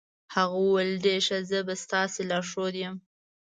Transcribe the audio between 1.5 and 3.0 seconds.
به ستاسې لارښود یم.